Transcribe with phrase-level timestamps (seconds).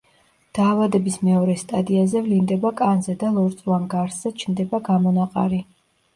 [0.59, 5.63] დაავადების მეორე სტადიაზე ვლინდება კანზე და ლორწოვან გარსზე ჩნდება გამონაყარი.